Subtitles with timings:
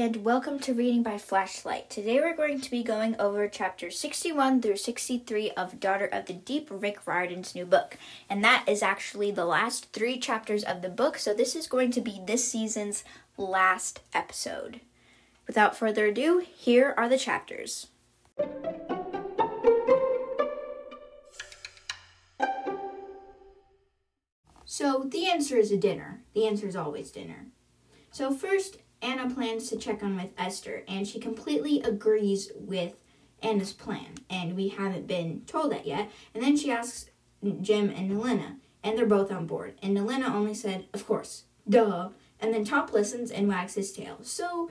[0.00, 1.90] and welcome to Reading by Flashlight.
[1.90, 6.34] Today we're going to be going over chapters 61 through 63 of Daughter of the
[6.34, 7.98] Deep, Rick Riordan's new book.
[8.30, 11.90] And that is actually the last three chapters of the book, so this is going
[11.90, 13.02] to be this season's
[13.36, 14.82] last episode.
[15.48, 17.88] Without further ado, here are the chapters.
[24.64, 26.22] So, the answer is a dinner.
[26.34, 27.46] The answer is always dinner.
[28.12, 33.02] So, first, Anna plans to check on with Esther, and she completely agrees with
[33.42, 36.10] Anna's plan, and we haven't been told that yet.
[36.34, 37.10] And then she asks
[37.60, 39.74] Gem and Nelinha, and they're both on board.
[39.82, 42.10] And Nelinha only said, Of course, duh.
[42.40, 44.18] And then Top listens and wags his tail.
[44.22, 44.70] So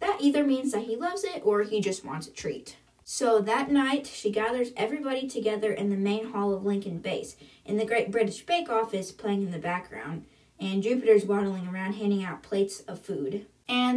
[0.00, 2.76] that either means that he loves it or he just wants a treat.
[3.04, 7.36] So that night, she gathers everybody together in the main hall of Lincoln Base,
[7.66, 10.24] and the Great British Bake Off is playing in the background,
[10.58, 13.46] and Jupiter's waddling around handing out plates of food.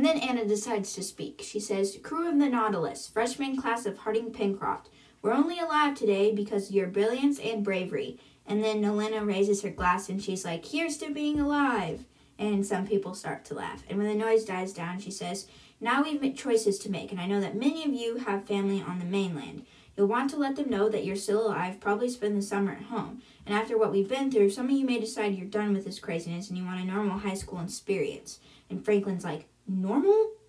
[0.08, 1.42] Then Anna decides to speak.
[1.44, 4.88] She says, Crew of the Nautilus, freshman class of Harding Pencroft,
[5.22, 8.18] we're only alive today because of your brilliance and bravery.
[8.46, 12.06] And then Nelinha raises her glass and she's like, Here's to being alive.
[12.40, 13.84] And some people start to laugh.
[13.90, 15.48] And when the noise dies down, she says,
[15.82, 18.82] Now we've made choices to make, and I know that many of you have family
[18.82, 19.66] on the mainland.
[19.98, 22.84] You'll want to let them know that you're still alive, probably spend the summer at
[22.84, 23.22] home.
[23.46, 26.00] And after what we've been through, some of you may decide you're done with this
[26.00, 28.40] craziness and you want a normal high school experience.
[28.70, 30.32] And Franklin's like, normal?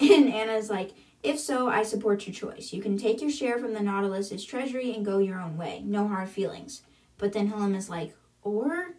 [0.00, 2.72] And Anna's like, if so, I support your choice.
[2.72, 5.80] You can take your share from the Nautilus's treasury and go your own way.
[5.84, 6.82] No hard feelings.
[7.18, 8.96] But then Helen is like, or?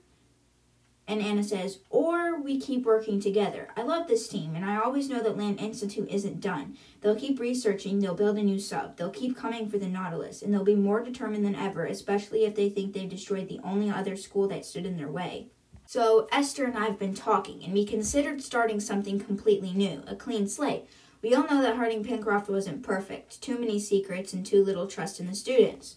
[1.05, 3.67] And Anna says, or we keep working together.
[3.75, 6.77] I love this team, and I always know that Land Institute isn't done.
[7.01, 10.53] They'll keep researching, they'll build a new sub, they'll keep coming for the Nautilus, and
[10.53, 14.15] they'll be more determined than ever, especially if they think they've destroyed the only other
[14.15, 15.49] school that stood in their way.
[15.85, 20.15] So Esther and I have been talking, and we considered starting something completely new, a
[20.15, 20.85] clean slate.
[21.21, 25.19] We all know that Harding Pencroft wasn't perfect, too many secrets, and too little trust
[25.19, 25.95] in the students.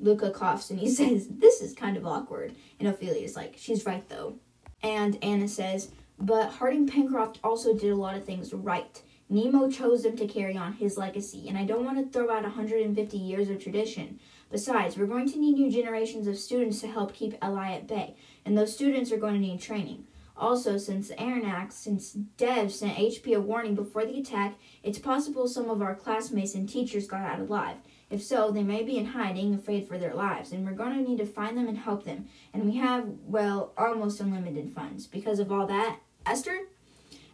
[0.00, 2.54] Luca coughs and he says, This is kind of awkward.
[2.78, 4.36] And Ophelia's like, She's right though.
[4.82, 9.00] And Anna says, But Harding Pencroft also did a lot of things right.
[9.30, 12.42] Nemo chose them to carry on his legacy, and I don't want to throw out
[12.42, 14.20] 150 years of tradition.
[14.54, 18.14] Besides, we're going to need new generations of students to help keep LI at bay,
[18.44, 20.04] and those students are going to need training.
[20.36, 24.54] Also, since the since Dev sent HP a warning before the attack,
[24.84, 27.78] it's possible some of our classmates and teachers got out alive.
[28.10, 31.10] If so, they may be in hiding, afraid for their lives, and we're going to
[31.10, 32.28] need to find them and help them.
[32.52, 35.08] And we have, well, almost unlimited funds.
[35.08, 36.68] Because of all that, Esther?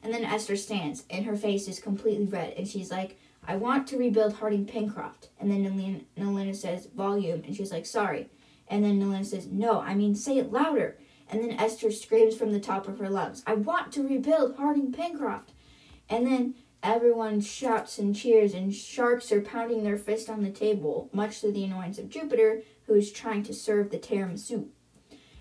[0.03, 3.87] And then Esther stands, and her face is completely red, and she's like, I want
[3.89, 5.28] to rebuild Harding Pencroft.
[5.39, 8.28] And then Nelinha says, volume, and she's like, sorry.
[8.69, 10.99] And then Nelinha says, no, I mean, say it louder.
[11.28, 14.93] And then Esther screams from the top of her lungs, I want to rebuild Harding
[14.93, 15.53] Pencroft.
[16.09, 21.09] And then everyone shouts and cheers, and sharks are pounding their fist on the table,
[21.12, 24.69] much to the annoyance of Jupiter, who is trying to serve the tiramisu.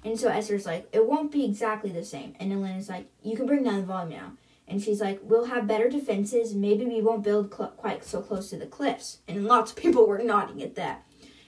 [0.03, 2.35] And so Esther's like, it won't be exactly the same.
[2.39, 4.33] And Elena's like, you can bring down the volume now.
[4.69, 6.53] And she's like, we'll have better defenses.
[6.53, 9.17] Maybe we won't build cl- quite so close to the cliffs.
[9.27, 11.05] And lots of people were nodding at that.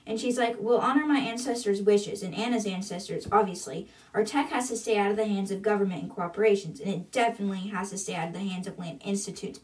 [0.07, 3.87] And she's like, we'll honor my ancestors' wishes and Anna's ancestors, obviously.
[4.15, 7.11] Our tech has to stay out of the hands of government and corporations, and it
[7.11, 9.59] definitely has to stay out of the hands of Land Institute's.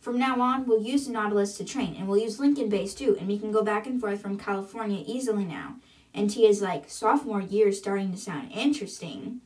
[0.00, 3.28] From now on, we'll use Nautilus to train, and we'll use Lincoln Base too, and
[3.28, 5.76] we can go back and forth from California easily now.
[6.14, 9.40] And Tia's like, sophomore year is starting to sound interesting.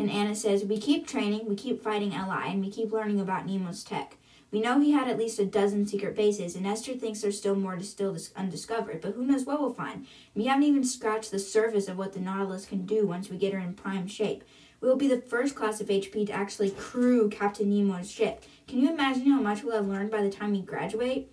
[0.00, 3.44] And Anna says, We keep training, we keep fighting LI, and we keep learning about
[3.44, 4.16] Nemo's tech.
[4.50, 7.54] We know he had at least a dozen secret bases, and Esther thinks there's still
[7.54, 10.06] more to still dis- undiscovered, but who knows what we'll find.
[10.34, 13.52] We haven't even scratched the surface of what the Nautilus can do once we get
[13.52, 14.42] her in prime shape.
[14.80, 18.42] We will be the first class of HP to actually crew Captain Nemo's ship.
[18.66, 21.30] Can you imagine how much we'll have learned by the time we graduate?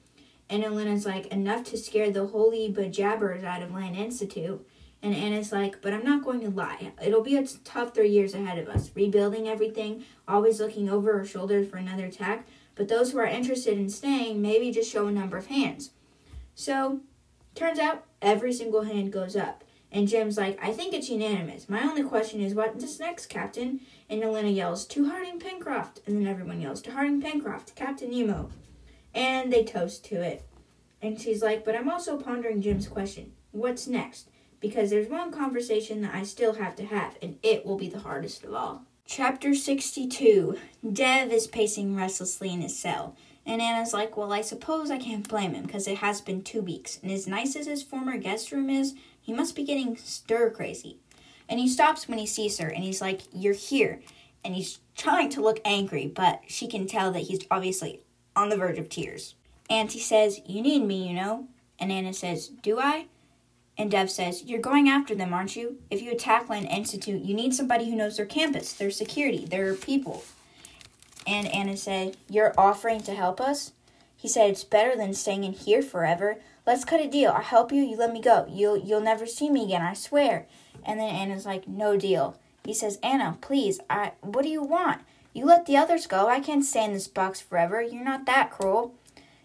[0.49, 4.67] And Elena's like, enough to scare the holy bejabbers out of Land Institute.
[5.03, 6.91] And Anna's like, but I'm not going to lie.
[7.01, 11.25] It'll be a tough three years ahead of us, rebuilding everything, always looking over our
[11.25, 12.47] shoulders for another attack.
[12.75, 15.91] But those who are interested in staying maybe just show a number of hands.
[16.55, 17.01] So,
[17.53, 19.63] turns out every single hand goes up.
[19.91, 21.69] And Gem's like, I think it's unanimous.
[21.69, 23.79] My only question is, what's next, Captain?
[24.09, 26.01] And Elena yells, To Harding Pencroft.
[26.05, 28.49] And then everyone yells, To Harding Pencroft, Captain Nemo.
[29.13, 30.43] And they toast to it.
[31.01, 33.31] And she's like, But I'm also pondering Gem's question.
[33.51, 34.29] What's next?
[34.59, 37.99] Because there's one conversation that I still have to have, and it will be the
[37.99, 38.83] hardest of all.
[39.05, 40.57] Chapter 62
[40.93, 43.15] Dev is pacing restlessly in his cell,
[43.45, 46.61] and Anna's like, Well, I suppose I can't blame him because it has been two
[46.61, 50.49] weeks, and as nice as his former guest room is, he must be getting stir
[50.49, 50.97] crazy.
[51.49, 54.01] And he stops when he sees her, and he's like, You're here.
[54.43, 58.01] and he's trying to look angry, but she can tell that he's obviously
[58.35, 59.35] on the verge of tears.
[59.69, 61.47] Auntie says, You need me, you know.
[61.79, 63.05] And Anna says, Do I?
[63.77, 65.77] And Dev says, You're going after them, aren't you?
[65.91, 69.75] If you attack Land Institute, you need somebody who knows their campus, their security, their
[69.75, 70.23] people.
[71.27, 73.73] And Anna said, You're offering to help us?
[74.15, 76.37] He said, It's better than staying in here forever.
[76.65, 77.31] Let's cut a deal.
[77.31, 78.47] I'll help you, you let me go.
[78.49, 80.47] You'll you'll never see me again, I swear.
[80.83, 82.37] And then Anna's like, No deal.
[82.65, 85.01] He says, Anna, please, I what do you want?
[85.33, 86.27] You let the others go.
[86.27, 87.79] I can't stay in this box forever.
[87.79, 88.95] You're not that cruel.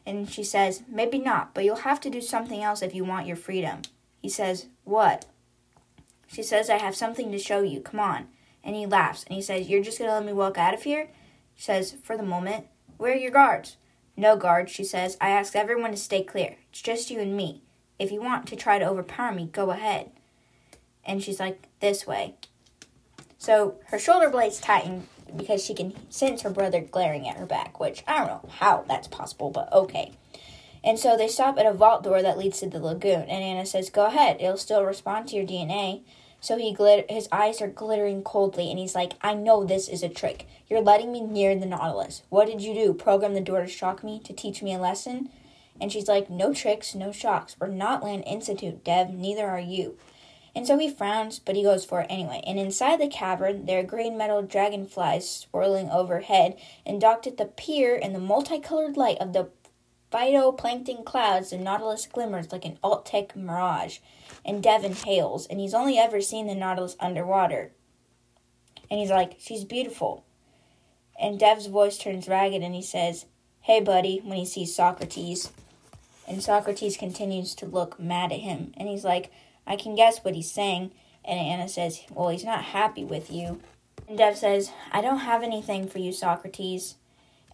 [0.06, 3.26] And she says, Maybe not, but you'll have to do something else if you want
[3.26, 3.82] your freedom.
[4.22, 5.26] He says, What?
[6.28, 7.80] She says, I have something to show you.
[7.80, 8.28] Come on.
[8.64, 10.84] And he laughs and he says, You're just going to let me walk out of
[10.84, 11.10] here?
[11.56, 12.66] She says, For the moment.
[12.96, 13.76] Where are your guards?
[14.16, 15.16] No guards, she says.
[15.20, 16.56] I ask everyone to stay clear.
[16.70, 17.62] It's just you and me.
[17.98, 20.10] If you want to try to overpower me, go ahead.
[21.04, 22.36] And she's like, This way.
[23.36, 27.80] So her shoulder blades tighten because she can sense her brother glaring at her back,
[27.80, 30.12] which I don't know how that's possible, but okay.
[30.84, 33.64] And so they stop at a vault door that leads to the lagoon, and Anna
[33.64, 34.38] says, "Go ahead.
[34.40, 36.02] It'll still respond to your DNA."
[36.40, 40.02] So he glit- his eyes are glittering coldly, and he's like, "I know this is
[40.02, 40.48] a trick.
[40.68, 42.22] You're letting me near the Nautilus.
[42.30, 42.94] What did you do?
[42.94, 45.30] Program the door to shock me to teach me a lesson?"
[45.80, 47.56] And she's like, "No tricks, no shocks.
[47.60, 49.14] We're not Land Institute, Dev.
[49.14, 49.96] Neither are you."
[50.54, 52.42] And so he frowns, but he goes for it anyway.
[52.46, 57.46] And inside the cavern, there are green metal dragonflies swirling overhead, and docked at the
[57.46, 59.48] pier in the multicolored light of the
[60.12, 63.98] phytoplankton clouds, the Nautilus glimmers like an alt-tech mirage,
[64.44, 67.72] and Devin hails, and he's only ever seen the Nautilus underwater.
[68.90, 70.24] And he's like, she's beautiful.
[71.20, 73.26] And Dev's voice turns ragged, and he says,
[73.60, 75.52] hey, buddy, when he sees Socrates.
[76.28, 79.32] And Socrates continues to look mad at him, and he's like,
[79.66, 80.90] I can guess what he's saying.
[81.24, 83.60] And Anna says, well, he's not happy with you.
[84.08, 86.96] And Dev says, I don't have anything for you, Socrates.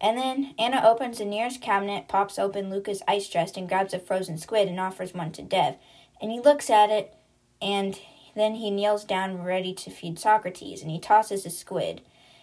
[0.01, 3.99] And then Anna opens the nearest cabinet, pops open Luca's ice chest, and grabs a
[3.99, 5.75] frozen squid and offers one to Dev.
[6.21, 7.13] And he looks at it,
[7.61, 7.99] and
[8.35, 12.01] then he kneels down ready to feed Socrates, and he tosses the squid.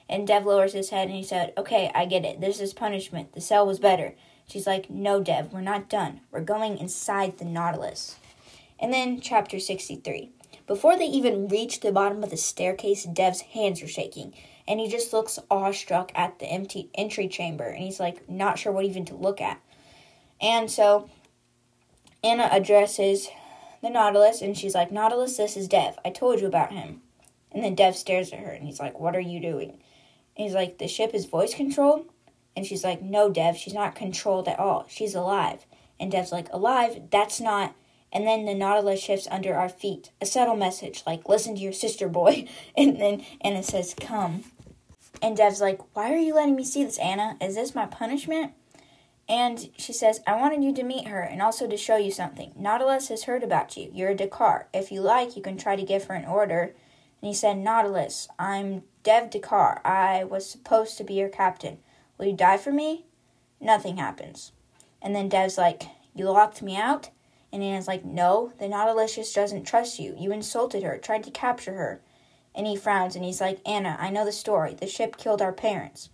[0.08, 2.40] And Dev lowers his head and he said, Okay, I get it.
[2.40, 3.32] This is punishment.
[3.32, 4.14] The cell was better.
[4.48, 6.20] She's like, No, Dev, we're not done.
[6.30, 8.16] We're going inside the Nautilus.
[8.78, 10.30] And then, chapter 63.
[10.66, 14.34] Before they even reach the bottom of the staircase, Dev's hands are shaking
[14.68, 18.72] and he just looks awestruck at the empty entry chamber and he's like not sure
[18.72, 19.60] what even to look at.
[20.40, 21.08] And so
[22.22, 23.28] Anna addresses
[23.82, 25.98] the Nautilus and she's like, Nautilus, this is Dev.
[26.04, 27.02] I told you about him.
[27.52, 29.70] And then Dev stares at her and he's like, What are you doing?
[29.70, 29.78] And
[30.44, 32.06] he's like, The ship is voice controlled?
[32.54, 34.86] And she's like, No, Dev, she's not controlled at all.
[34.88, 35.64] She's alive.
[35.98, 37.04] And Dev's like, Alive?
[37.10, 37.74] That's not.
[38.12, 40.10] And then the Nautilus shifts under our feet.
[40.20, 42.46] A subtle message like, Listen to your sister, boy.
[42.76, 44.44] And then Anna says, Come.
[45.22, 47.36] And Dev's like, Why are you letting me see this, Anna?
[47.40, 48.52] Is this my punishment?
[49.28, 52.52] And she says, I wanted you to meet her and also to show you something.
[52.56, 53.90] Nautilus has heard about you.
[53.92, 54.66] You're a Dakkar.
[54.72, 56.74] If you like, you can try to give her an order.
[57.20, 59.84] And he said, Nautilus, I'm Dev Dakkar.
[59.84, 61.78] I was supposed to be your captain.
[62.18, 63.06] Will you die for me?
[63.60, 64.52] Nothing happens.
[65.02, 65.84] And then Dev's like,
[66.14, 67.10] You locked me out?
[67.52, 70.14] And Anna's like, No, the Nautilus just doesn't trust you.
[70.16, 72.00] You insulted her, tried to capture her.
[72.56, 74.74] And he frowns and he's like, Anna, I know the story.
[74.74, 76.08] The ship killed our parents.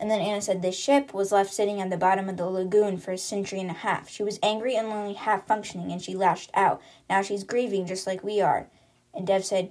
[0.00, 2.98] And then Anna said, The ship was left sitting at the bottom of the lagoon
[2.98, 4.08] for a century and a half.
[4.08, 6.80] She was angry and only half functioning, and she lashed out.
[7.08, 8.68] Now she's grieving just like we are.
[9.14, 9.70] And Dev said,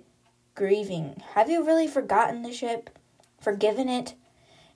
[0.55, 1.21] Grieving.
[1.35, 2.89] Have you really forgotten the ship?
[3.39, 4.15] Forgiven it?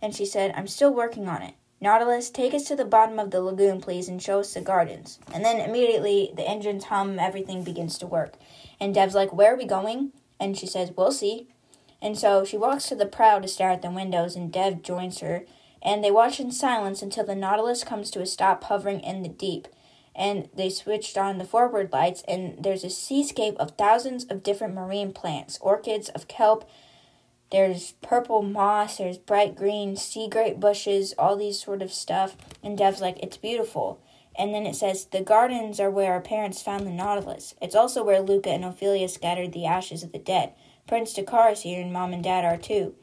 [0.01, 1.55] And she said, I'm still working on it.
[1.81, 5.17] Nautilus, take us to the bottom of the lagoon, please, and show us the gardens.
[5.33, 8.35] And then immediately the engines hum, everything begins to work.
[8.79, 10.11] And Dev's like, Where are we going?
[10.41, 11.47] And she says, We'll see.
[12.01, 15.19] And so she walks to the prow to stare at the windows, and Dev joins
[15.19, 15.45] her.
[15.83, 19.29] And they watch in silence until the Nautilus comes to a stop hovering in the
[19.29, 19.67] deep.
[20.15, 24.73] And they switched on the forward lights, and there's a seascape of thousands of different
[24.73, 26.67] marine plants orchids of kelp.
[27.51, 32.35] There's purple moss, there's bright green sea grape bushes, all these sort of stuff.
[32.63, 34.01] And Dev's like, It's beautiful.
[34.35, 37.55] And then it says, The gardens are where our parents found the Nautilus.
[37.61, 40.53] It's also where Luca and Ophelia scattered the ashes of the dead.
[40.87, 42.95] Prince Dakkar is here, and Mom and Dad are too.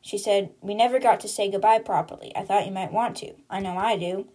[0.00, 2.32] She said, We never got to say goodbye properly.
[2.34, 3.34] I thought you might want to.
[3.48, 4.28] I know I do.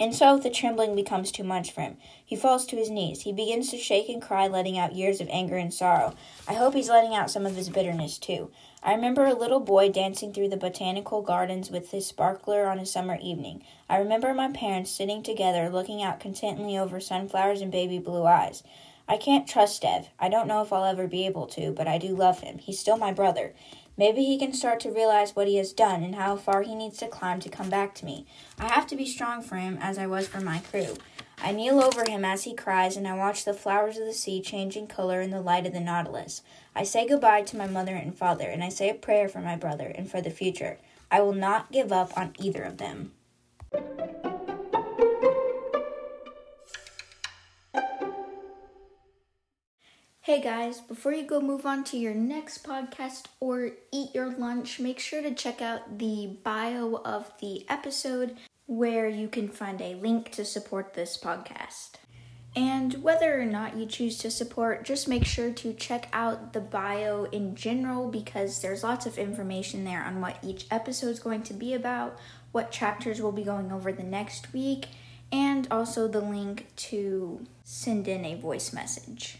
[0.00, 1.96] And so the trembling becomes too much for him.
[2.24, 3.22] He falls to his knees.
[3.22, 6.14] He begins to shake and cry, letting out years of anger and sorrow.
[6.46, 8.50] I hope he's letting out some of his bitterness, too.
[8.80, 12.86] I remember a little boy dancing through the botanical gardens with his sparkler on a
[12.86, 13.64] summer evening.
[13.88, 18.62] I remember my parents sitting together, looking out contentedly over sunflowers and baby blue eyes.
[19.08, 20.08] I can't trust Dev.
[20.20, 22.58] I don't know if I'll ever be able to, but I do love him.
[22.58, 23.52] He's still my brother.
[23.96, 26.98] Maybe he can start to realize what he has done and how far he needs
[26.98, 28.26] to climb to come back to me.
[28.60, 30.94] I have to be strong for him as I was for my crew.
[31.40, 34.42] I kneel over him as he cries, and I watch the flowers of the sea
[34.42, 36.42] changing color in the light of the Nautilus.
[36.74, 39.56] I say goodbye to my mother and father, and I say a prayer for my
[39.56, 40.78] brother and for the future.
[41.10, 43.12] I will not give up on either of them.
[50.20, 54.78] Hey guys, before you go move on to your next podcast or eat your lunch,
[54.78, 58.36] make sure to check out the bio of the episode
[58.68, 61.92] where you can find a link to support this podcast.
[62.54, 66.60] And whether or not you choose to support, just make sure to check out the
[66.60, 71.44] bio in general because there's lots of information there on what each episode is going
[71.44, 72.18] to be about,
[72.52, 74.88] what chapters we'll be going over the next week,
[75.32, 79.38] and also the link to send in a voice message.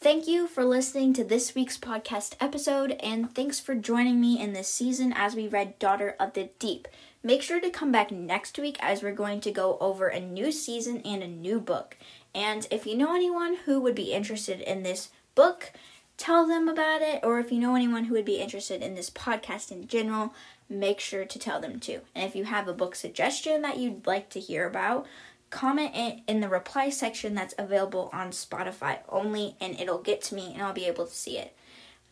[0.00, 4.52] Thank you for listening to this week's podcast episode, and thanks for joining me in
[4.52, 6.88] this season as we read Daughter of the Deep.
[7.22, 10.52] Make sure to come back next week as we're going to go over a new
[10.52, 11.96] season and a new book.
[12.34, 15.72] And if you know anyone who would be interested in this book,
[16.16, 17.20] tell them about it.
[17.24, 20.32] Or if you know anyone who would be interested in this podcast in general,
[20.68, 22.00] make sure to tell them too.
[22.14, 25.06] And if you have a book suggestion that you'd like to hear about,
[25.50, 30.34] comment it in the reply section that's available on Spotify only, and it'll get to
[30.34, 31.56] me and I'll be able to see it.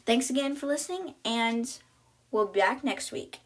[0.05, 1.79] Thanks again for listening, and
[2.31, 3.41] we'll be back next week.